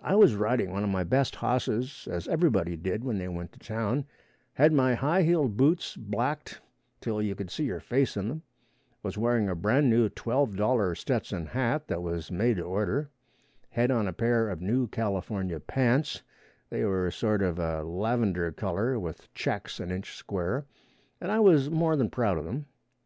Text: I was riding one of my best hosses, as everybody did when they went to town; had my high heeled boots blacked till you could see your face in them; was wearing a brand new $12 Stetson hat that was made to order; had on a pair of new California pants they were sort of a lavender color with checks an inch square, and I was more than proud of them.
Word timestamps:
I 0.00 0.14
was 0.14 0.34
riding 0.34 0.70
one 0.70 0.82
of 0.82 0.88
my 0.88 1.04
best 1.04 1.36
hosses, 1.36 2.08
as 2.10 2.26
everybody 2.26 2.74
did 2.74 3.04
when 3.04 3.18
they 3.18 3.28
went 3.28 3.52
to 3.52 3.58
town; 3.58 4.06
had 4.54 4.72
my 4.72 4.94
high 4.94 5.24
heeled 5.24 5.58
boots 5.58 5.94
blacked 5.94 6.62
till 7.02 7.20
you 7.20 7.34
could 7.34 7.50
see 7.50 7.64
your 7.64 7.78
face 7.78 8.16
in 8.16 8.28
them; 8.28 8.42
was 9.02 9.18
wearing 9.18 9.50
a 9.50 9.54
brand 9.54 9.90
new 9.90 10.08
$12 10.08 10.96
Stetson 10.96 11.44
hat 11.48 11.86
that 11.88 12.00
was 12.00 12.30
made 12.30 12.56
to 12.56 12.62
order; 12.62 13.10
had 13.68 13.90
on 13.90 14.08
a 14.08 14.14
pair 14.14 14.48
of 14.48 14.62
new 14.62 14.86
California 14.86 15.60
pants 15.60 16.22
they 16.70 16.82
were 16.86 17.10
sort 17.10 17.42
of 17.42 17.58
a 17.58 17.82
lavender 17.84 18.52
color 18.52 18.98
with 18.98 19.30
checks 19.34 19.78
an 19.78 19.90
inch 19.90 20.14
square, 20.16 20.64
and 21.20 21.30
I 21.30 21.40
was 21.40 21.68
more 21.68 21.94
than 21.94 22.08
proud 22.08 22.38
of 22.38 22.46
them. 22.46 22.64